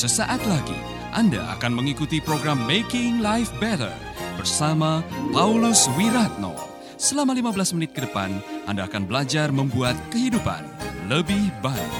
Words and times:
Sesaat 0.00 0.40
lagi 0.48 0.80
Anda 1.12 1.44
akan 1.60 1.76
mengikuti 1.76 2.24
program 2.24 2.64
Making 2.64 3.20
Life 3.20 3.52
Better 3.60 3.92
bersama 4.40 5.04
Paulus 5.28 5.92
Wiratno. 5.92 6.56
Selama 6.96 7.36
15 7.36 7.76
menit 7.76 7.92
ke 7.92 8.08
depan, 8.08 8.32
Anda 8.64 8.88
akan 8.88 9.04
belajar 9.04 9.52
membuat 9.52 9.92
kehidupan 10.08 10.64
lebih 11.04 11.52
baik. 11.60 11.92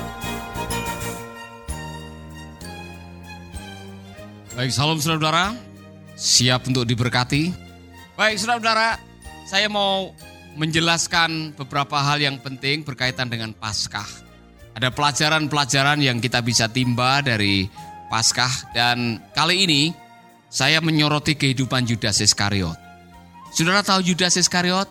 Baik, 4.57 4.73
salam 4.73 4.97
saudara. 4.97 5.53
Siap 6.17 6.73
untuk 6.73 6.89
diberkati? 6.89 7.53
Baik, 8.17 8.41
saudara-saudara, 8.41 8.97
saya 9.45 9.69
mau 9.69 10.17
menjelaskan 10.57 11.53
beberapa 11.53 12.01
hal 12.01 12.17
yang 12.17 12.41
penting 12.41 12.81
berkaitan 12.81 13.29
dengan 13.29 13.53
Paskah. 13.53 14.09
Ada 14.73 14.89
pelajaran-pelajaran 14.89 16.01
yang 16.01 16.17
kita 16.17 16.41
bisa 16.41 16.65
timba 16.65 17.21
dari 17.21 17.90
Paskah 18.11 18.75
dan 18.75 19.23
kali 19.31 19.71
ini 19.71 19.83
saya 20.51 20.83
menyoroti 20.83 21.39
kehidupan 21.39 21.87
Yudas 21.87 22.19
Iskariot. 22.19 22.75
Saudara 23.55 23.87
tahu 23.87 24.03
Yudas 24.03 24.35
Iskariot? 24.35 24.91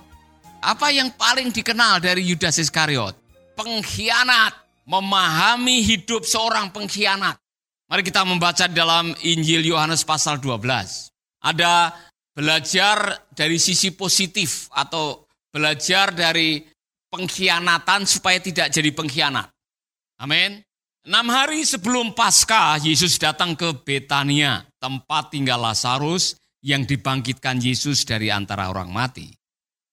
Apa 0.64 0.96
yang 0.96 1.12
paling 1.20 1.52
dikenal 1.52 2.00
dari 2.00 2.24
Yudas 2.24 2.56
Iskariot? 2.64 3.20
Pengkhianat, 3.60 4.56
memahami 4.88 5.84
hidup 5.84 6.24
seorang 6.24 6.72
pengkhianat. 6.72 7.36
Mari 7.92 8.08
kita 8.08 8.24
membaca 8.24 8.72
dalam 8.72 9.12
Injil 9.20 9.68
Yohanes 9.68 10.08
pasal 10.08 10.40
12. 10.40 10.64
Ada 11.44 11.92
belajar 12.32 13.28
dari 13.36 13.60
sisi 13.60 13.92
positif 13.92 14.72
atau 14.72 15.28
belajar 15.52 16.16
dari 16.16 16.64
pengkhianatan 17.12 18.08
supaya 18.08 18.40
tidak 18.40 18.72
jadi 18.72 18.96
pengkhianat. 18.96 19.52
Amin. 20.24 20.64
Enam 21.08 21.32
hari 21.32 21.64
sebelum 21.64 22.12
Paskah, 22.12 22.76
Yesus 22.84 23.16
datang 23.16 23.56
ke 23.56 23.72
Betania, 23.88 24.68
tempat 24.84 25.32
tinggal 25.32 25.64
Lazarus 25.64 26.36
yang 26.60 26.84
dibangkitkan 26.84 27.56
Yesus 27.64 28.04
dari 28.04 28.28
antara 28.28 28.68
orang 28.68 28.92
mati. 28.92 29.32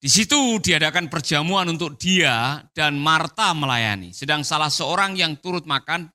Di 0.02 0.10
situ 0.10 0.58
diadakan 0.58 1.06
perjamuan 1.06 1.70
untuk 1.70 1.94
dia 1.94 2.58
dan 2.74 2.98
Marta 2.98 3.54
melayani. 3.54 4.10
Sedang 4.10 4.42
salah 4.42 4.66
seorang 4.66 5.14
yang 5.14 5.38
turut 5.38 5.62
makan 5.62 6.10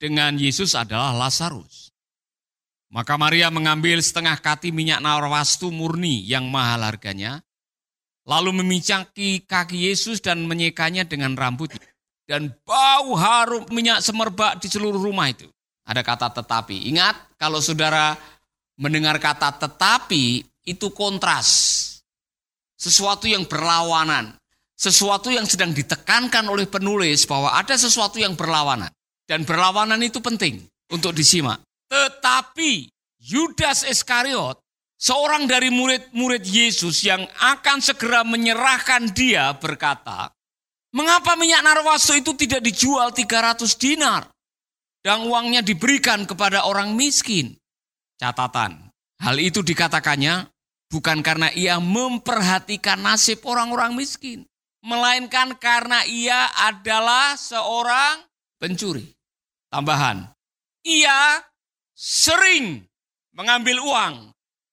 dengan 0.00 0.40
Yesus 0.40 0.72
adalah 0.72 1.12
Lazarus. 1.12 1.92
Maka 2.96 3.20
Maria 3.20 3.52
mengambil 3.52 4.00
setengah 4.00 4.40
kati 4.40 4.72
minyak 4.72 5.04
narwastu 5.04 5.68
murni 5.68 6.24
yang 6.24 6.48
mahal 6.48 6.80
harganya, 6.80 7.44
lalu 8.24 8.64
memicaki 8.64 9.44
kaki 9.44 9.92
Yesus 9.92 10.24
dan 10.24 10.48
menyekanya 10.48 11.04
dengan 11.04 11.36
rambutnya. 11.36 11.90
Dan 12.30 12.54
bau 12.62 13.18
harum 13.18 13.66
minyak 13.74 14.06
semerbak 14.06 14.62
di 14.62 14.70
seluruh 14.70 15.02
rumah 15.02 15.26
itu. 15.26 15.50
Ada 15.82 16.06
kata 16.06 16.30
tetapi. 16.30 16.86
Ingat, 16.94 17.34
kalau 17.34 17.58
saudara 17.58 18.14
mendengar 18.78 19.18
kata 19.18 19.58
tetapi, 19.58 20.46
itu 20.62 20.94
kontras. 20.94 21.50
Sesuatu 22.78 23.26
yang 23.26 23.50
berlawanan. 23.50 24.38
Sesuatu 24.78 25.34
yang 25.34 25.42
sedang 25.42 25.74
ditekankan 25.74 26.46
oleh 26.46 26.70
penulis 26.70 27.26
bahwa 27.26 27.50
ada 27.50 27.74
sesuatu 27.74 28.22
yang 28.22 28.38
berlawanan. 28.38 28.94
Dan 29.26 29.42
berlawanan 29.42 29.98
itu 29.98 30.22
penting 30.22 30.62
untuk 30.94 31.10
disimak. 31.10 31.58
Tetapi 31.90 32.86
Yudas 33.26 33.82
Iskariot, 33.82 34.62
seorang 34.94 35.50
dari 35.50 35.74
murid-murid 35.74 36.46
Yesus 36.46 37.02
yang 37.02 37.26
akan 37.42 37.82
segera 37.82 38.22
menyerahkan 38.22 39.10
dia 39.10 39.50
berkata, 39.58 40.30
Mengapa 40.90 41.38
minyak 41.38 41.62
narwastu 41.62 42.18
itu 42.18 42.34
tidak 42.34 42.66
dijual 42.66 43.14
300 43.14 43.62
dinar? 43.78 44.26
Dan 45.00 45.24
uangnya 45.24 45.62
diberikan 45.64 46.26
kepada 46.28 46.66
orang 46.68 46.92
miskin. 46.92 47.56
Catatan, 48.20 48.92
hal 49.22 49.36
itu 49.40 49.64
dikatakannya 49.64 50.50
bukan 50.92 51.24
karena 51.24 51.48
ia 51.56 51.80
memperhatikan 51.80 53.00
nasib 53.00 53.40
orang-orang 53.48 53.96
miskin. 53.96 54.44
Melainkan 54.84 55.56
karena 55.56 56.04
ia 56.04 56.52
adalah 56.52 57.38
seorang 57.38 58.20
pencuri. 58.60 59.08
Tambahan, 59.72 60.26
ia 60.84 61.40
sering 61.94 62.84
mengambil 63.32 63.80
uang 63.80 64.14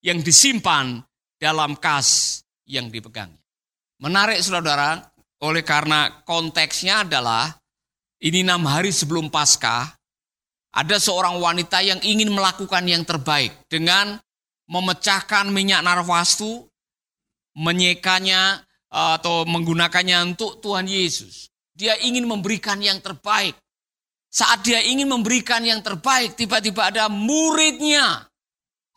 yang 0.02 0.20
disimpan 0.24 1.04
dalam 1.38 1.78
kas 1.78 2.42
yang 2.66 2.92
dipegangnya. 2.92 3.40
Menarik 4.02 4.42
saudara, 4.44 5.00
oleh 5.44 5.62
karena 5.62 6.24
konteksnya 6.26 7.06
adalah 7.06 7.54
ini 8.18 8.42
enam 8.42 8.66
hari 8.66 8.90
sebelum 8.90 9.30
Paskah, 9.30 9.94
ada 10.74 10.98
seorang 10.98 11.38
wanita 11.38 11.82
yang 11.86 12.02
ingin 12.02 12.34
melakukan 12.34 12.86
yang 12.86 13.06
terbaik 13.06 13.54
dengan 13.70 14.18
memecahkan 14.70 15.50
minyak 15.54 15.86
narwastu, 15.86 16.66
menyekanya 17.58 18.62
atau 18.90 19.46
menggunakannya 19.46 20.34
untuk 20.34 20.62
Tuhan 20.62 20.90
Yesus. 20.90 21.50
Dia 21.78 21.94
ingin 22.02 22.26
memberikan 22.26 22.82
yang 22.82 22.98
terbaik. 23.02 23.54
Saat 24.28 24.66
dia 24.66 24.82
ingin 24.82 25.08
memberikan 25.08 25.62
yang 25.64 25.82
terbaik, 25.82 26.36
tiba-tiba 26.36 26.90
ada 26.90 27.06
muridnya. 27.08 28.28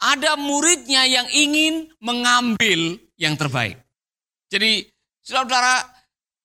Ada 0.01 0.37
muridnya 0.41 1.05
yang 1.05 1.29
ingin 1.29 1.93
mengambil 2.01 2.97
yang 3.21 3.37
terbaik. 3.37 3.77
Jadi, 4.49 4.89
saudara-saudara, 5.21 6.00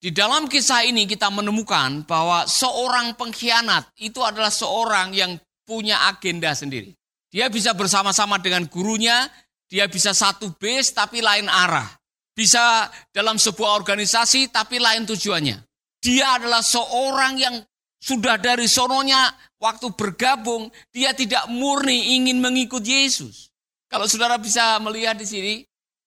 di 0.05 0.13
dalam 0.13 0.45
kisah 0.45 0.85
ini 0.85 1.09
kita 1.09 1.33
menemukan 1.33 2.05
bahwa 2.05 2.45
seorang 2.45 3.17
pengkhianat 3.17 3.89
itu 3.97 4.21
adalah 4.21 4.53
seorang 4.53 5.17
yang 5.17 5.33
punya 5.65 6.05
agenda 6.05 6.53
sendiri. 6.53 6.93
Dia 7.33 7.49
bisa 7.49 7.73
bersama-sama 7.73 8.37
dengan 8.37 8.69
gurunya, 8.69 9.25
dia 9.65 9.89
bisa 9.89 10.13
satu 10.13 10.53
base 10.61 10.93
tapi 10.93 11.25
lain 11.25 11.49
arah. 11.49 11.89
Bisa 12.37 12.85
dalam 13.09 13.41
sebuah 13.41 13.81
organisasi 13.81 14.53
tapi 14.53 14.77
lain 14.77 15.09
tujuannya. 15.09 15.57
Dia 16.05 16.37
adalah 16.37 16.61
seorang 16.61 17.41
yang 17.41 17.55
sudah 17.97 18.37
dari 18.37 18.69
sononya 18.69 19.33
waktu 19.57 19.89
bergabung, 19.97 20.69
dia 20.93 21.17
tidak 21.17 21.49
murni 21.49 22.13
ingin 22.13 22.37
mengikut 22.45 22.85
Yesus. 22.85 23.49
Kalau 23.89 24.05
saudara 24.05 24.37
bisa 24.37 24.77
melihat 24.85 25.17
di 25.17 25.25
sini, 25.25 25.53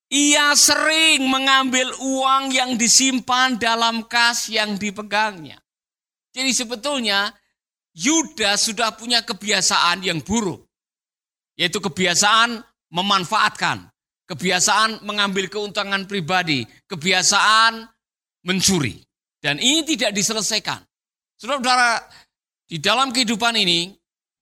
ia 0.08 0.56
sering 0.56 1.28
mengambil 1.28 1.92
uang 2.00 2.48
yang 2.52 2.80
disimpan 2.80 3.60
dalam 3.60 4.08
kas 4.08 4.48
yang 4.48 4.80
dipegangnya. 4.80 5.60
Jadi 6.32 6.50
sebetulnya 6.52 7.32
Yudas 7.98 8.70
sudah 8.70 8.94
punya 8.94 9.26
kebiasaan 9.26 10.06
yang 10.06 10.22
buruk. 10.24 10.64
Yaitu 11.58 11.82
kebiasaan 11.82 12.62
memanfaatkan. 12.94 13.90
Kebiasaan 14.28 15.02
mengambil 15.02 15.50
keuntungan 15.50 16.06
pribadi. 16.06 16.62
Kebiasaan 16.86 17.84
mencuri. 18.46 19.02
Dan 19.42 19.58
ini 19.58 19.82
tidak 19.82 20.14
diselesaikan. 20.14 20.78
Saudara-saudara, 21.38 22.06
di 22.66 22.78
dalam 22.78 23.10
kehidupan 23.10 23.54
ini, 23.58 23.90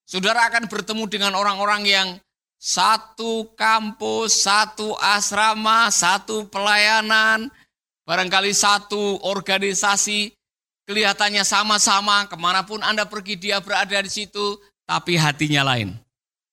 saudara 0.04 0.48
akan 0.52 0.68
bertemu 0.68 1.04
dengan 1.08 1.32
orang-orang 1.36 1.82
yang 1.84 2.08
satu 2.56 3.52
kampus, 3.54 4.42
satu 4.44 4.96
asrama, 4.98 5.92
satu 5.92 6.48
pelayanan, 6.48 7.52
barangkali 8.08 8.50
satu 8.56 9.20
organisasi, 9.22 10.32
kelihatannya 10.88 11.44
sama-sama, 11.44 12.24
ke 12.26 12.36
mana 12.38 12.64
pun 12.64 12.80
Anda 12.80 13.04
pergi 13.04 13.36
dia 13.36 13.60
berada 13.60 14.00
di 14.00 14.10
situ, 14.10 14.56
tapi 14.88 15.18
hatinya 15.18 15.62
lain. 15.62 15.92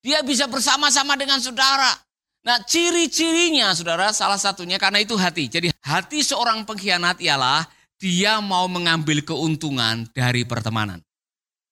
Dia 0.04 0.20
bisa 0.20 0.52
bersama-sama 0.52 1.16
dengan 1.16 1.40
saudara. 1.40 1.96
Nah 2.44 2.60
ciri-cirinya 2.68 3.72
saudara 3.72 4.12
salah 4.12 4.36
satunya 4.36 4.76
karena 4.76 5.00
itu 5.00 5.16
hati. 5.16 5.48
Jadi 5.48 5.72
hati 5.80 6.20
seorang 6.20 6.68
pengkhianat 6.68 7.24
ialah 7.24 7.64
dia 7.96 8.44
mau 8.44 8.68
mengambil 8.68 9.24
keuntungan 9.24 10.04
dari 10.12 10.44
pertemanan. 10.44 11.00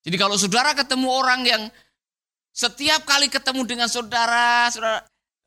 Jadi 0.07 0.15
kalau 0.15 0.39
saudara 0.39 0.71
ketemu 0.71 1.11
orang 1.11 1.43
yang 1.43 1.63
setiap 2.51 3.07
kali 3.07 3.31
ketemu 3.31 3.63
dengan 3.63 3.87
saudara, 3.87 4.67
saudara 4.67 5.01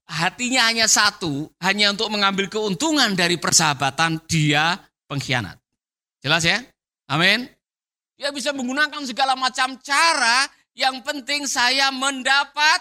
hatinya 0.08 0.68
hanya 0.68 0.86
satu, 0.88 1.48
hanya 1.60 1.92
untuk 1.92 2.08
mengambil 2.12 2.48
keuntungan 2.48 3.12
dari 3.16 3.40
persahabatan, 3.40 4.20
dia 4.28 4.76
pengkhianat. 5.08 5.56
Jelas 6.24 6.44
ya? 6.44 6.60
Amin. 7.08 7.48
Dia 8.16 8.32
bisa 8.32 8.54
menggunakan 8.56 9.04
segala 9.04 9.36
macam 9.36 9.76
cara, 9.80 10.48
yang 10.72 11.04
penting 11.04 11.44
saya 11.44 11.92
mendapat. 11.92 12.80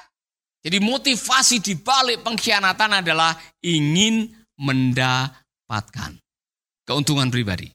Jadi 0.63 0.79
motivasi 0.79 1.59
di 1.59 1.75
balik 1.75 2.23
pengkhianatan 2.23 3.03
adalah 3.03 3.35
ingin 3.59 4.31
mendapatkan 4.55 6.15
keuntungan 6.87 7.27
pribadi. 7.27 7.67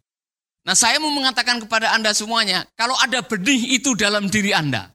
Nah 0.65 0.73
saya 0.73 0.97
mau 0.97 1.13
mengatakan 1.13 1.61
kepada 1.61 1.93
Anda 1.93 2.17
semuanya, 2.17 2.65
kalau 2.77 2.97
ada 2.97 3.21
benih 3.21 3.77
itu 3.77 3.93
dalam 3.93 4.33
diri 4.33 4.57
Anda, 4.57 4.89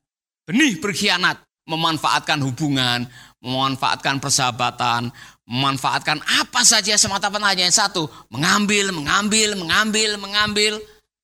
benih 0.48 0.80
berkhianat, 0.80 1.40
memanfaatkan 1.68 2.40
hubungan, 2.44 3.08
memanfaatkan 3.44 4.20
persahabatan, 4.20 5.12
memanfaatkan 5.48 6.24
apa 6.24 6.62
saja 6.64 6.96
semata-mata 6.96 7.52
hanya 7.52 7.68
satu, 7.72 8.08
mengambil, 8.32 8.96
mengambil, 8.96 9.56
mengambil, 9.60 10.10
mengambil. 10.20 10.74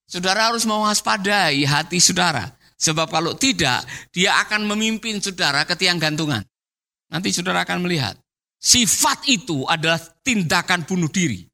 Saudara 0.10 0.50
harus 0.50 0.66
mewaspadai 0.66 1.64
hati 1.70 2.02
saudara. 2.02 2.50
Sebab 2.80 3.12
kalau 3.12 3.36
tidak, 3.36 3.84
dia 4.10 4.40
akan 4.40 4.66
memimpin 4.66 5.20
saudara 5.20 5.68
ke 5.68 5.76
tiang 5.76 6.00
gantungan. 6.00 6.42
Nanti 7.12 7.30
saudara 7.36 7.68
akan 7.68 7.84
melihat. 7.86 8.16
Sifat 8.60 9.28
itu 9.28 9.68
adalah 9.68 10.00
tindakan 10.24 10.84
bunuh 10.84 11.12
diri. 11.12 11.48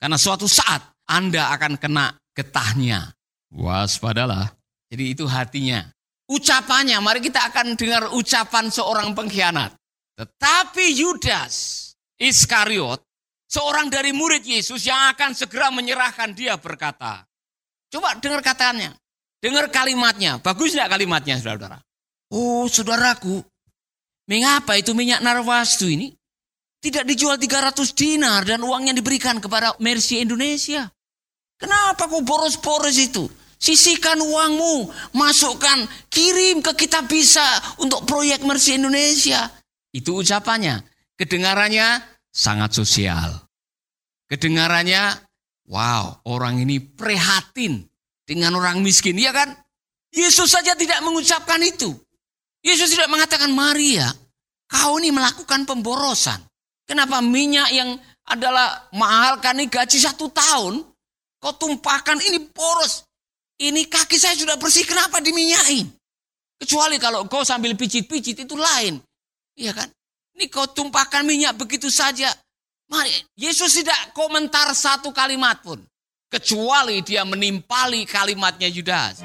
Karena 0.00 0.18
suatu 0.18 0.50
saat 0.50 0.82
Anda 1.06 1.52
akan 1.54 1.78
kena 1.78 2.16
getahnya. 2.34 3.12
Waspadalah. 3.52 4.52
Jadi 4.88 5.04
itu 5.12 5.24
hatinya. 5.28 5.86
Ucapannya, 6.30 7.02
mari 7.02 7.18
kita 7.18 7.50
akan 7.50 7.74
dengar 7.74 8.14
ucapan 8.14 8.70
seorang 8.70 9.10
pengkhianat. 9.16 9.74
Tetapi 10.14 10.84
Yudas 11.02 11.90
Iskariot, 12.20 13.02
seorang 13.50 13.90
dari 13.90 14.14
murid 14.14 14.46
Yesus 14.46 14.86
yang 14.86 15.10
akan 15.12 15.34
segera 15.34 15.68
menyerahkan 15.74 16.30
dia 16.32 16.54
berkata. 16.56 17.26
Coba 17.90 18.16
dengar 18.16 18.40
katanya. 18.40 18.94
Dengar 19.42 19.68
kalimatnya. 19.74 20.38
Bagus 20.38 20.72
tidak 20.72 20.94
kalimatnya 20.94 21.36
saudara-saudara? 21.42 21.82
Oh 22.32 22.64
saudaraku, 22.70 23.42
mengapa 24.30 24.78
itu 24.78 24.94
minyak 24.96 25.20
narwastu 25.20 25.90
ini 25.90 26.14
tidak 26.80 27.04
dijual 27.04 27.36
300 27.36 27.92
dinar 27.92 28.46
dan 28.46 28.62
uangnya 28.64 28.96
diberikan 28.96 29.42
kepada 29.42 29.76
Mercy 29.82 30.22
Indonesia? 30.22 30.88
Kenapa 31.58 32.08
kok 32.08 32.24
boros-boros 32.24 32.96
itu? 32.96 33.28
Sisihkan 33.62 34.18
uangmu, 34.18 34.90
masukkan, 35.14 35.86
kirim 36.10 36.58
ke 36.66 36.74
kita 36.74 37.06
bisa 37.06 37.46
untuk 37.78 38.02
proyek 38.02 38.42
Mercy 38.42 38.74
Indonesia. 38.74 39.46
Itu 39.94 40.18
ucapannya. 40.18 40.82
Kedengarannya 41.14 42.02
sangat 42.26 42.74
sosial. 42.74 43.46
Kedengarannya, 44.26 45.14
wow, 45.70 46.26
orang 46.26 46.58
ini 46.58 46.82
prihatin 46.82 47.86
dengan 48.26 48.58
orang 48.58 48.82
miskin, 48.82 49.14
ya 49.14 49.30
kan? 49.30 49.54
Yesus 50.10 50.50
saja 50.50 50.74
tidak 50.74 50.98
mengucapkan 51.06 51.62
itu. 51.62 51.94
Yesus 52.66 52.90
tidak 52.98 53.14
mengatakan, 53.14 53.54
Maria, 53.54 54.10
kau 54.66 54.98
ini 54.98 55.14
melakukan 55.14 55.62
pemborosan. 55.70 56.42
Kenapa 56.82 57.22
minyak 57.22 57.70
yang 57.70 57.94
adalah 58.26 58.90
mahal 58.90 59.38
kan 59.38 59.54
ini 59.54 59.70
gaji 59.70 60.02
satu 60.02 60.34
tahun, 60.34 60.82
kau 61.38 61.54
tumpahkan 61.54 62.18
ini 62.26 62.50
boros. 62.50 63.06
Ini 63.62 63.86
kaki 63.86 64.18
saya 64.18 64.34
sudah 64.34 64.58
bersih, 64.58 64.82
kenapa 64.82 65.22
diminyain? 65.22 65.86
Kecuali 66.58 66.98
kalau 66.98 67.22
kau 67.30 67.46
sambil 67.46 67.78
pijit-pijit 67.78 68.42
itu 68.42 68.58
lain. 68.58 68.98
Iya 69.54 69.70
kan? 69.70 69.86
Ini 70.34 70.50
kau 70.50 70.66
tumpahkan 70.66 71.22
minyak 71.22 71.54
begitu 71.54 71.86
saja. 71.86 72.26
Mari, 72.90 73.14
Yesus 73.38 73.78
tidak 73.78 74.10
komentar 74.18 74.66
satu 74.74 75.14
kalimat 75.14 75.62
pun 75.62 75.78
kecuali 76.26 77.06
dia 77.06 77.22
menimpali 77.22 78.02
kalimatnya 78.02 78.66
Yudas. 78.66 79.22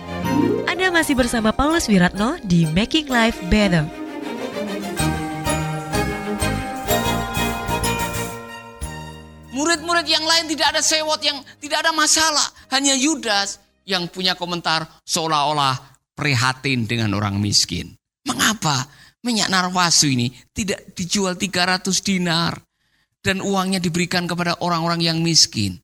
Anda 0.69 0.94
masih 0.94 1.18
bersama 1.18 1.50
Paulus 1.50 1.90
Wiratno 1.90 2.38
di 2.45 2.69
Making 2.69 3.10
Life 3.10 3.42
Better. 3.50 3.90
Murid-murid 9.50 10.06
yang 10.06 10.22
lain 10.22 10.45
tidak 10.45 10.78
ada 10.78 10.81
sewot 10.86 11.25
yang 11.25 11.42
tidak 11.57 11.81
ada 11.81 11.90
masalah. 11.90 12.45
Hanya 12.69 12.94
Yudas 12.94 13.66
yang 13.88 14.12
punya 14.12 14.36
komentar 14.36 14.84
seolah-olah 15.07 15.98
prihatin 16.12 16.84
dengan 16.84 17.16
orang 17.16 17.39
miskin. 17.39 17.95
Mengapa 18.28 18.92
minyak 19.24 19.48
narwasu 19.48 20.12
ini 20.12 20.28
tidak 20.51 20.92
dijual 20.92 21.39
300 21.39 21.88
dinar 22.04 22.60
dan 23.24 23.39
uangnya 23.39 23.80
diberikan 23.80 24.28
kepada 24.28 24.60
orang-orang 24.60 25.00
yang 25.07 25.19
miskin? 25.24 25.80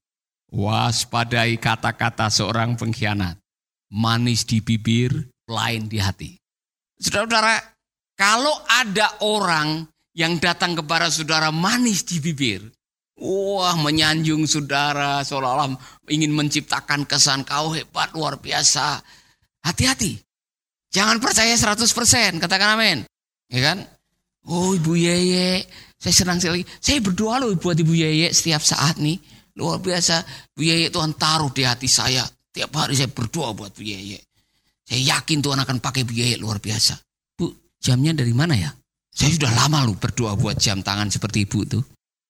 Waspadai 0.52 1.58
kata-kata 1.58 2.30
seorang 2.30 2.76
pengkhianat. 2.78 3.40
Manis 3.94 4.46
di 4.46 4.60
bibir, 4.60 5.14
lain 5.48 5.86
di 5.86 5.98
hati. 6.02 6.34
Saudara-saudara, 6.98 7.62
kalau 8.18 8.54
ada 8.70 9.22
orang 9.26 9.86
yang 10.14 10.38
datang 10.38 10.78
kepada 10.78 11.10
saudara 11.10 11.50
manis 11.50 12.06
di 12.06 12.22
bibir, 12.22 12.70
wah 13.20 13.76
menyanjung 13.78 14.50
saudara 14.50 15.22
seolah-olah 15.22 15.76
ingin 16.10 16.34
menciptakan 16.34 17.06
kesan 17.06 17.46
kau 17.46 17.74
hebat 17.74 18.14
luar 18.18 18.42
biasa. 18.42 19.02
Hati-hati. 19.64 20.20
Jangan 20.94 21.18
percaya 21.18 21.56
100%, 21.56 22.38
katakan 22.38 22.78
amin. 22.78 22.98
Ya 23.50 23.62
kan? 23.74 23.78
Oh 24.46 24.76
Ibu 24.76 24.94
Yeye, 25.00 25.64
saya 25.98 26.14
senang 26.14 26.38
sekali. 26.38 26.68
Saya 26.84 27.00
berdoa 27.00 27.40
loh 27.40 27.56
buat 27.56 27.80
Ibu 27.80 27.96
Yeye 27.96 28.28
setiap 28.36 28.60
saat 28.60 29.00
nih. 29.00 29.18
Luar 29.56 29.80
biasa. 29.80 30.20
Bu 30.52 30.68
Yeye 30.68 30.92
Tuhan 30.92 31.16
taruh 31.16 31.50
di 31.54 31.64
hati 31.64 31.88
saya. 31.88 32.28
Tiap 32.54 32.70
hari 32.76 32.94
saya 32.94 33.10
berdoa 33.10 33.56
buat 33.56 33.72
Bu 33.72 33.82
Yeye. 33.82 34.20
Saya 34.84 35.18
yakin 35.18 35.40
Tuhan 35.40 35.64
akan 35.64 35.78
pakai 35.80 36.04
Bu 36.04 36.14
Yeye 36.14 36.36
luar 36.36 36.60
biasa. 36.60 37.00
Bu, 37.40 37.50
jamnya 37.80 38.12
dari 38.12 38.36
mana 38.36 38.54
ya? 38.54 38.70
Saya 39.14 39.32
sudah 39.32 39.54
lama 39.54 39.86
loh 39.88 39.96
berdoa 39.96 40.36
buat 40.36 40.60
jam 40.60 40.82
tangan 40.84 41.08
seperti 41.08 41.46
ibu 41.46 41.64
tuh. 41.64 41.84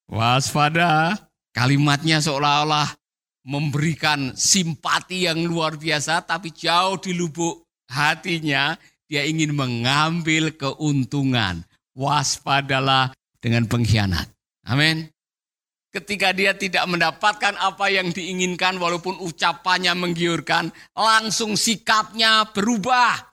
Waspada. 0.10 1.16
Kalimatnya 1.54 2.18
seolah-olah 2.18 2.98
memberikan 3.46 4.34
simpati 4.34 5.30
yang 5.30 5.46
luar 5.46 5.78
biasa, 5.78 6.26
tapi 6.26 6.50
jauh 6.50 6.98
di 6.98 7.14
lubuk 7.14 7.70
hatinya 7.92 8.74
dia 9.06 9.22
ingin 9.22 9.54
mengambil 9.54 10.50
keuntungan. 10.58 11.62
Waspadalah 11.94 13.14
dengan 13.38 13.70
pengkhianat. 13.70 14.26
Amin 14.66 15.14
ketika 15.94 16.34
dia 16.34 16.58
tidak 16.58 16.90
mendapatkan 16.90 17.54
apa 17.62 17.86
yang 17.94 18.10
diinginkan 18.10 18.82
walaupun 18.82 19.22
ucapannya 19.22 19.94
menggiurkan, 19.94 20.74
langsung 20.98 21.54
sikapnya 21.54 22.50
berubah. 22.50 23.30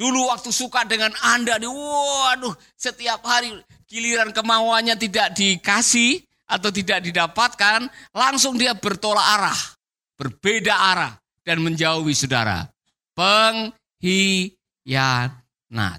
Dulu 0.00 0.32
waktu 0.32 0.50
suka 0.50 0.88
dengan 0.88 1.12
Anda, 1.20 1.60
waduh 1.60 2.56
setiap 2.74 3.22
hari 3.28 3.52
giliran 3.92 4.32
kemauannya 4.32 4.96
tidak 4.96 5.36
dikasih 5.36 6.24
atau 6.48 6.72
tidak 6.72 7.04
didapatkan, 7.04 7.92
langsung 8.16 8.56
dia 8.56 8.72
bertolak 8.72 9.20
arah, 9.36 9.60
berbeda 10.16 10.72
arah 10.72 11.12
dan 11.44 11.60
menjauhi 11.60 12.16
saudara. 12.16 12.64
Pengkhianat. 13.12 13.68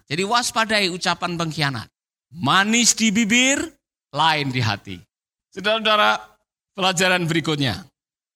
Jadi 0.09 0.23
waspadai 0.25 0.89
ucapan 0.89 1.37
pengkhianat. 1.37 1.85
Manis 2.33 2.97
di 2.97 3.13
bibir, 3.13 3.61
lain 4.09 4.49
di 4.49 4.57
hati. 4.57 4.97
Saudara-saudara, 5.53 6.17
pelajaran 6.73 7.29
berikutnya. 7.29 7.85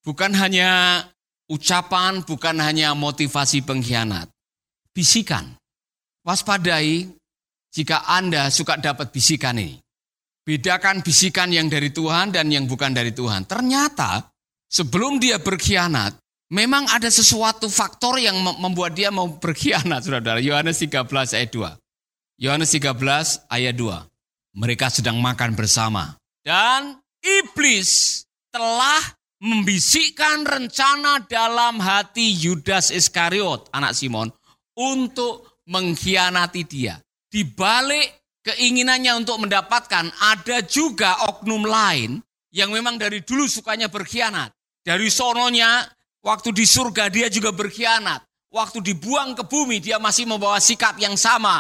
Bukan 0.06 0.38
hanya 0.38 1.02
ucapan, 1.50 2.22
bukan 2.22 2.62
hanya 2.62 2.94
motivasi 2.94 3.66
pengkhianat. 3.66 4.30
Bisikan. 4.94 5.58
Waspadai 6.22 7.17
jika 7.78 8.10
Anda 8.10 8.50
suka 8.50 8.82
dapat 8.82 9.14
bisikan 9.14 9.62
ini. 9.62 9.78
Bedakan 10.42 11.06
bisikan 11.06 11.54
yang 11.54 11.70
dari 11.70 11.94
Tuhan 11.94 12.34
dan 12.34 12.50
yang 12.50 12.66
bukan 12.66 12.90
dari 12.90 13.14
Tuhan. 13.14 13.46
Ternyata 13.46 14.26
sebelum 14.66 15.22
dia 15.22 15.38
berkhianat, 15.38 16.18
memang 16.50 16.90
ada 16.90 17.06
sesuatu 17.12 17.70
faktor 17.70 18.18
yang 18.18 18.42
membuat 18.42 18.98
dia 18.98 19.14
mau 19.14 19.30
berkhianat, 19.30 20.08
saudara. 20.08 20.42
Yohanes 20.42 20.82
13 20.82 21.06
ayat 21.38 21.52
2. 21.54 22.42
Yohanes 22.42 22.72
13 22.74 23.46
ayat 23.52 23.76
2. 23.76 24.58
Mereka 24.58 24.90
sedang 24.90 25.22
makan 25.22 25.54
bersama. 25.54 26.18
Dan 26.42 26.98
Iblis 27.22 28.24
telah 28.50 29.04
membisikkan 29.44 30.48
rencana 30.48 31.22
dalam 31.28 31.78
hati 31.78 32.34
Yudas 32.34 32.90
Iskariot, 32.90 33.70
anak 33.76 33.94
Simon, 33.94 34.32
untuk 34.74 35.62
mengkhianati 35.68 36.64
dia. 36.64 36.96
Di 37.28 37.44
balik 37.44 38.40
keinginannya 38.44 39.20
untuk 39.20 39.44
mendapatkan, 39.44 40.08
ada 40.24 40.58
juga 40.64 41.28
oknum 41.28 41.68
lain 41.68 42.24
yang 42.56 42.72
memang 42.72 42.96
dari 42.96 43.22
dulu 43.22 43.46
sukanya 43.46 43.92
berkhianat. 43.92 44.56
Dari 44.82 45.12
sononya, 45.12 45.84
waktu 46.24 46.56
di 46.56 46.64
surga 46.64 47.12
dia 47.12 47.28
juga 47.28 47.52
berkhianat. 47.52 48.24
Waktu 48.48 48.80
dibuang 48.80 49.36
ke 49.36 49.44
bumi, 49.44 49.84
dia 49.84 50.00
masih 50.00 50.24
membawa 50.24 50.56
sikap 50.64 50.96
yang 50.96 51.20
sama 51.20 51.60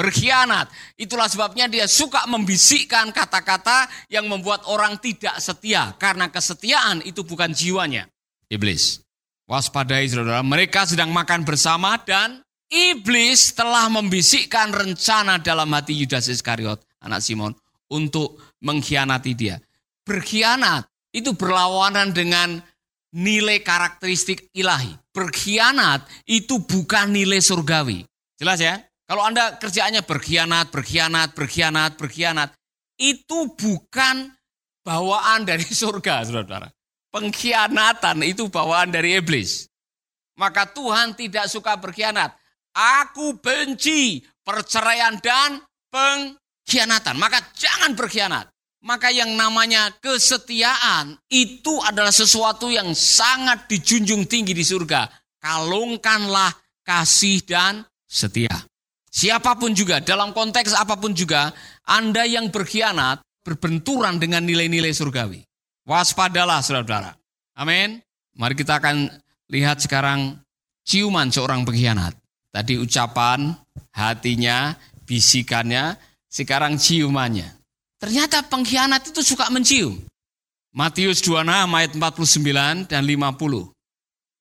berkhianat. 0.00 0.72
Itulah 0.96 1.28
sebabnya 1.28 1.68
dia 1.68 1.84
suka 1.84 2.24
membisikkan 2.24 3.12
kata-kata 3.12 3.90
yang 4.08 4.24
membuat 4.24 4.64
orang 4.70 4.96
tidak 4.96 5.36
setia. 5.42 5.92
Karena 6.00 6.32
kesetiaan 6.32 7.04
itu 7.04 7.20
bukan 7.20 7.52
jiwanya. 7.52 8.08
Iblis. 8.48 9.04
Waspadai 9.50 10.06
saudara, 10.06 10.46
mereka 10.46 10.86
sedang 10.86 11.10
makan 11.10 11.42
bersama 11.42 11.98
dan 12.06 12.38
iblis 12.70 13.52
telah 13.52 13.90
membisikkan 13.90 14.70
rencana 14.70 15.42
dalam 15.42 15.68
hati 15.74 15.92
Yudas 15.98 16.30
Iskariot, 16.30 16.78
anak 17.02 17.20
Simon, 17.20 17.52
untuk 17.90 18.38
mengkhianati 18.62 19.34
dia. 19.34 19.58
Berkhianat 20.06 20.86
itu 21.10 21.34
berlawanan 21.34 22.14
dengan 22.14 22.62
nilai 23.10 23.60
karakteristik 23.60 24.48
ilahi. 24.54 24.94
Berkhianat 25.10 26.06
itu 26.30 26.62
bukan 26.62 27.10
nilai 27.10 27.42
surgawi. 27.42 28.06
Jelas 28.38 28.62
ya? 28.62 28.78
Kalau 29.10 29.26
Anda 29.26 29.58
kerjaannya 29.58 30.06
berkhianat, 30.06 30.70
berkhianat, 30.70 31.34
berkhianat, 31.34 31.98
berkhianat, 31.98 32.54
itu 32.94 33.50
bukan 33.58 34.30
bawaan 34.86 35.42
dari 35.42 35.66
surga, 35.82 36.22
saudara-saudara. 36.22 36.70
Pengkhianatan 37.10 38.22
itu 38.22 38.46
bawaan 38.46 38.94
dari 38.94 39.18
iblis. 39.18 39.66
Maka 40.38 40.70
Tuhan 40.70 41.18
tidak 41.18 41.50
suka 41.50 41.74
berkhianat. 41.74 42.38
Aku 42.74 43.38
benci 43.42 44.22
perceraian 44.46 45.18
dan 45.18 45.58
pengkhianatan. 45.90 47.16
Maka 47.18 47.54
jangan 47.54 47.92
berkhianat. 47.98 48.46
Maka 48.80 49.12
yang 49.12 49.36
namanya 49.36 49.92
kesetiaan 50.00 51.20
itu 51.28 51.76
adalah 51.84 52.14
sesuatu 52.14 52.72
yang 52.72 52.96
sangat 52.96 53.68
dijunjung 53.68 54.24
tinggi 54.24 54.56
di 54.56 54.64
surga. 54.64 55.04
Kalungkanlah 55.36 56.56
kasih 56.80 57.44
dan 57.44 57.84
setia. 58.08 58.52
Siapa 59.10 59.58
pun 59.58 59.74
juga, 59.74 60.00
dalam 60.00 60.32
konteks 60.32 60.72
apa 60.72 60.96
pun 60.96 61.12
juga, 61.12 61.50
Anda 61.84 62.24
yang 62.24 62.48
berkhianat 62.48 63.20
berbenturan 63.42 64.22
dengan 64.22 64.46
nilai-nilai 64.46 64.94
surgawi. 64.94 65.42
Waspadalah 65.84 66.62
saudara-saudara. 66.62 67.12
Amin. 67.58 67.98
Mari 68.38 68.54
kita 68.54 68.78
akan 68.78 69.10
lihat 69.50 69.82
sekarang 69.82 70.38
ciuman 70.86 71.28
seorang 71.28 71.66
pengkhianat. 71.66 72.19
Tadi 72.50 72.82
ucapan, 72.82 73.54
hatinya, 73.94 74.74
bisikannya, 75.06 75.94
sekarang 76.26 76.74
ciumannya. 76.74 77.46
Ternyata 78.02 78.42
pengkhianat 78.46 79.14
itu 79.14 79.22
suka 79.22 79.46
mencium. 79.54 80.02
Matius 80.74 81.22
26 81.22 81.46
ayat 81.46 81.92
49 81.94 82.90
dan 82.90 83.02
50. 83.06 83.74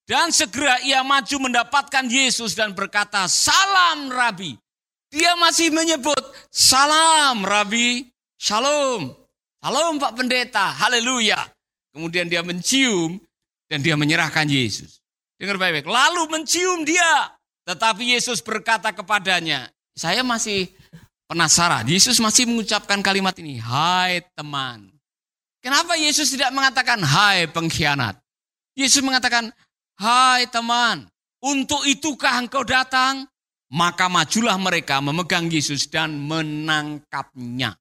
Dan 0.09 0.33
segera 0.33 0.81
ia 0.81 1.05
maju 1.05 1.37
mendapatkan 1.37 2.05
Yesus 2.09 2.57
dan 2.57 2.73
berkata, 2.73 3.29
salam 3.29 4.09
Rabi. 4.09 4.57
Dia 5.09 5.37
masih 5.37 5.69
menyebut, 5.69 6.21
salam 6.49 7.45
Rabi, 7.45 8.09
shalom. 8.37 9.13
Shalom 9.61 10.01
Pak 10.01 10.17
Pendeta, 10.17 10.71
haleluya. 10.81 11.37
Kemudian 11.93 12.25
dia 12.25 12.41
mencium 12.41 13.21
dan 13.69 13.85
dia 13.85 13.93
menyerahkan 13.93 14.49
Yesus. 14.49 15.01
Dengar 15.37 15.61
baik-baik, 15.61 15.85
lalu 15.85 16.25
mencium 16.29 16.85
dia. 16.85 17.37
Tetapi 17.69 18.17
Yesus 18.17 18.41
berkata 18.41 18.89
kepadanya, 18.89 19.69
saya 19.93 20.25
masih 20.25 20.73
penasaran. 21.29 21.85
Yesus 21.85 22.17
masih 22.17 22.49
mengucapkan 22.49 22.97
kalimat 23.05 23.37
ini, 23.37 23.61
hai 23.61 24.25
teman. 24.33 24.89
Kenapa 25.61 25.93
Yesus 25.93 26.33
tidak 26.33 26.49
mengatakan 26.49 26.97
hai 27.05 27.45
pengkhianat? 27.45 28.17
Yesus 28.73 29.05
mengatakan, 29.05 29.53
hai 30.01 30.49
teman, 30.49 31.05
untuk 31.45 31.85
itukah 31.85 32.41
engkau 32.41 32.65
datang? 32.65 33.29
Maka 33.69 34.09
majulah 34.09 34.57
mereka 34.57 34.97
memegang 34.97 35.45
Yesus 35.45 35.85
dan 35.85 36.17
menangkapnya. 36.25 37.77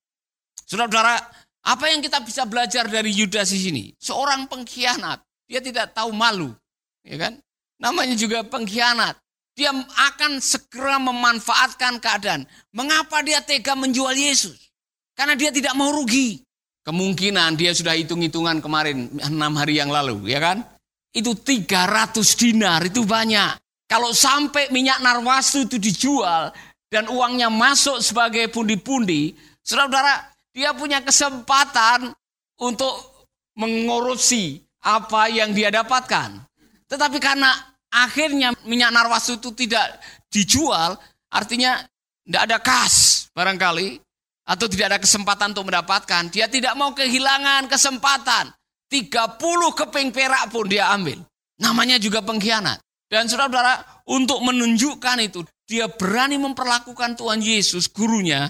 Saudara-saudara, 0.68 1.16
apa 1.64 1.84
yang 1.88 2.04
kita 2.04 2.20
bisa 2.20 2.44
belajar 2.44 2.84
dari 2.92 3.08
Yudas 3.08 3.56
di 3.56 3.60
sini? 3.64 3.84
Seorang 3.96 4.52
pengkhianat, 4.52 5.24
dia 5.48 5.64
tidak 5.64 5.96
tahu 5.96 6.12
malu, 6.12 6.52
ya 7.00 7.16
kan? 7.16 7.40
Namanya 7.80 8.12
juga 8.20 8.44
pengkhianat. 8.44 9.16
Dia 9.58 9.74
akan 9.74 10.38
segera 10.38 11.02
memanfaatkan 11.02 11.98
keadaan. 11.98 12.46
Mengapa 12.70 13.26
dia 13.26 13.42
tega 13.42 13.74
menjual 13.74 14.14
Yesus? 14.14 14.70
Karena 15.18 15.34
dia 15.34 15.50
tidak 15.50 15.74
mau 15.74 15.90
rugi. 15.90 16.38
Kemungkinan 16.86 17.58
dia 17.58 17.74
sudah 17.74 17.98
hitung-hitungan 17.98 18.62
kemarin, 18.62 19.10
enam 19.18 19.58
hari 19.58 19.82
yang 19.82 19.90
lalu, 19.90 20.30
ya 20.30 20.38
kan? 20.38 20.62
Itu 21.10 21.34
300 21.34 22.14
dinar, 22.38 22.86
itu 22.86 23.02
banyak. 23.02 23.58
Kalau 23.90 24.14
sampai 24.14 24.70
minyak 24.70 25.02
narwastu 25.02 25.66
itu 25.66 25.76
dijual 25.82 26.54
dan 26.86 27.10
uangnya 27.10 27.50
masuk 27.50 27.98
sebagai 27.98 28.46
pundi-pundi, 28.54 29.34
saudara-saudara, 29.66 30.32
dia 30.54 30.70
punya 30.70 31.02
kesempatan 31.02 32.14
untuk 32.62 33.26
mengorusi 33.58 34.62
apa 34.86 35.26
yang 35.28 35.50
dia 35.50 35.74
dapatkan. 35.74 36.46
Tetapi 36.88 37.18
karena 37.20 37.67
akhirnya 37.92 38.54
minyak 38.64 38.92
narwastu 38.92 39.40
itu 39.40 39.50
tidak 39.66 40.00
dijual, 40.28 40.96
artinya 41.32 41.80
tidak 42.24 42.42
ada 42.48 42.56
kas 42.60 43.28
barangkali, 43.32 44.00
atau 44.48 44.66
tidak 44.68 44.96
ada 44.96 44.98
kesempatan 45.00 45.52
untuk 45.52 45.68
mendapatkan. 45.68 46.22
Dia 46.32 46.48
tidak 46.48 46.72
mau 46.76 46.96
kehilangan 46.96 47.68
kesempatan. 47.68 48.48
30 48.88 49.36
keping 49.76 50.08
perak 50.16 50.48
pun 50.48 50.64
dia 50.64 50.88
ambil. 50.88 51.20
Namanya 51.60 52.00
juga 52.00 52.24
pengkhianat. 52.24 52.80
Dan 53.08 53.28
saudara-saudara, 53.28 54.04
untuk 54.08 54.40
menunjukkan 54.40 55.16
itu, 55.20 55.44
dia 55.68 55.88
berani 55.92 56.40
memperlakukan 56.40 57.20
Tuhan 57.20 57.44
Yesus, 57.44 57.92
gurunya, 57.92 58.48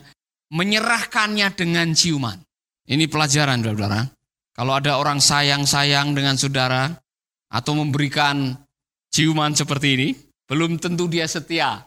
menyerahkannya 0.55 1.51
dengan 1.59 1.91
ciuman. 1.91 2.39
Ini 2.87 3.11
pelajaran, 3.11 3.63
saudara. 3.63 4.07
Kalau 4.55 4.75
ada 4.79 4.99
orang 4.99 5.19
sayang-sayang 5.19 6.15
dengan 6.15 6.39
saudara, 6.39 6.91
atau 7.51 7.73
memberikan 7.75 8.55
ciuman 9.19 9.51
seperti 9.51 9.89
ini, 9.99 10.09
belum 10.47 10.79
tentu 10.79 11.11
dia 11.11 11.27
setia. 11.27 11.83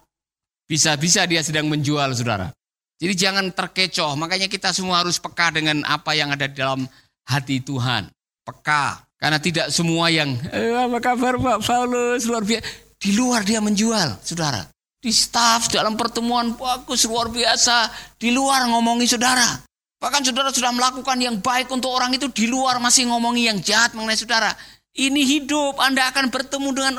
Bisa-bisa 0.67 1.23
dia 1.23 1.39
sedang 1.39 1.71
menjual 1.71 2.11
saudara. 2.11 2.51
Jadi 2.99 3.13
jangan 3.15 3.55
terkecoh, 3.55 4.19
makanya 4.19 4.51
kita 4.51 4.75
semua 4.75 4.99
harus 4.99 5.15
peka 5.15 5.55
dengan 5.55 5.79
apa 5.87 6.11
yang 6.11 6.35
ada 6.35 6.51
di 6.51 6.59
dalam 6.59 6.83
hati 7.23 7.63
Tuhan. 7.63 8.11
Peka, 8.43 9.07
karena 9.15 9.39
tidak 9.39 9.71
semua 9.71 10.11
yang, 10.11 10.35
eh, 10.51 10.75
apa 10.75 10.99
kabar 10.99 11.39
Pak 11.39 11.63
Paulus, 11.63 12.27
luar 12.27 12.43
biasa. 12.43 12.67
Di 12.99 13.15
luar 13.15 13.47
dia 13.47 13.63
menjual, 13.63 14.19
saudara. 14.21 14.67
Di 15.01 15.09
staff, 15.09 15.73
dalam 15.73 15.97
pertemuan, 15.97 16.53
bagus, 16.53 17.09
luar 17.09 17.33
biasa. 17.33 17.89
Di 18.21 18.29
luar 18.29 18.69
ngomongi 18.69 19.09
saudara. 19.09 19.57
Bahkan 19.97 20.21
saudara 20.21 20.53
sudah 20.53 20.69
melakukan 20.69 21.17
yang 21.17 21.41
baik 21.41 21.73
untuk 21.73 21.89
orang 21.89 22.13
itu, 22.13 22.29
di 22.29 22.45
luar 22.45 22.77
masih 22.77 23.09
ngomongi 23.09 23.49
yang 23.49 23.57
jahat 23.63 23.97
mengenai 23.97 24.19
saudara. 24.19 24.53
Ini 24.93 25.21
hidup, 25.25 25.81
Anda 25.81 26.13
akan 26.13 26.29
bertemu 26.29 26.69
dengan 26.75 26.93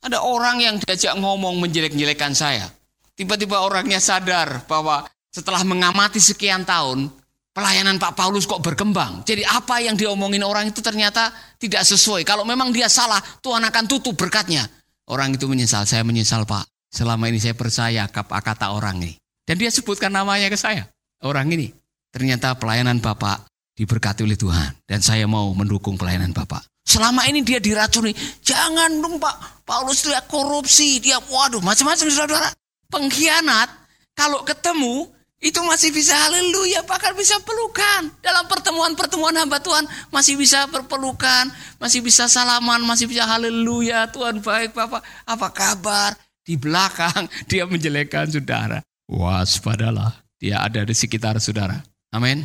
ada 0.00 0.24
orang 0.24 0.60
yang 0.64 0.74
diajak 0.80 1.12
ngomong 1.20 1.60
menjelek-jelekan 1.60 2.32
saya. 2.32 2.68
Tiba-tiba 3.12 3.60
orangnya 3.60 4.00
sadar 4.00 4.64
bahwa 4.64 5.04
setelah 5.28 5.60
mengamati 5.60 6.16
sekian 6.16 6.64
tahun, 6.64 7.12
pelayanan 7.52 8.00
Pak 8.00 8.16
Paulus 8.16 8.48
kok 8.48 8.64
berkembang. 8.64 9.20
Jadi 9.28 9.44
apa 9.44 9.84
yang 9.84 9.98
diomongin 10.00 10.40
orang 10.40 10.72
itu 10.72 10.80
ternyata 10.80 11.28
tidak 11.60 11.84
sesuai. 11.84 12.24
Kalau 12.24 12.48
memang 12.48 12.72
dia 12.72 12.88
salah, 12.88 13.20
Tuhan 13.44 13.60
akan 13.60 13.84
tutup 13.84 14.16
berkatnya. 14.16 14.64
Orang 15.10 15.36
itu 15.36 15.44
menyesal, 15.50 15.84
saya 15.84 16.00
menyesal 16.06 16.48
Pak. 16.48 16.64
Selama 16.90 17.28
ini 17.28 17.42
saya 17.42 17.52
percaya 17.52 18.06
kata 18.08 18.72
orang 18.72 19.02
ini. 19.04 19.14
Dan 19.44 19.58
dia 19.58 19.68
sebutkan 19.68 20.14
namanya 20.14 20.46
ke 20.46 20.56
saya. 20.56 20.86
Orang 21.20 21.50
ini. 21.50 21.74
Ternyata 22.14 22.54
pelayanan 22.54 23.02
Bapak 23.02 23.46
diberkati 23.74 24.22
oleh 24.22 24.38
Tuhan. 24.38 24.80
Dan 24.86 25.02
saya 25.02 25.26
mau 25.26 25.50
mendukung 25.50 25.98
pelayanan 25.98 26.30
Bapak. 26.30 26.69
Selama 26.84 27.26
ini 27.30 27.44
dia 27.46 27.62
diracuni. 27.62 28.10
Jangan 28.42 28.98
dong 28.98 29.22
Pak, 29.22 29.62
Paulus 29.62 30.02
dia 30.02 30.18
korupsi, 30.26 30.98
dia 30.98 31.20
waduh 31.20 31.62
macam-macam 31.62 32.06
saudara. 32.10 32.50
Pengkhianat, 32.90 33.70
kalau 34.18 34.42
ketemu 34.42 35.06
itu 35.40 35.56
masih 35.64 35.88
bisa 35.88 36.12
haleluya, 36.12 36.84
bahkan 36.84 37.16
bisa 37.16 37.40
pelukan. 37.40 38.12
Dalam 38.20 38.44
pertemuan-pertemuan 38.44 39.32
hamba 39.40 39.56
Tuhan 39.56 39.88
masih 40.12 40.36
bisa 40.36 40.68
berpelukan, 40.68 41.48
masih 41.80 42.04
bisa 42.04 42.28
salaman, 42.28 42.84
masih 42.84 43.08
bisa 43.08 43.24
haleluya, 43.24 44.04
Tuhan 44.12 44.44
baik 44.44 44.76
Bapak, 44.76 45.00
apa 45.24 45.48
kabar? 45.48 46.12
Di 46.44 46.60
belakang 46.60 47.24
dia 47.50 47.64
menjelekkan 47.64 48.28
saudara. 48.28 48.84
Waspadalah, 49.08 50.20
dia 50.36 50.60
ada 50.60 50.84
di 50.84 50.92
sekitar 50.92 51.40
saudara. 51.40 51.80
Amin. 52.12 52.44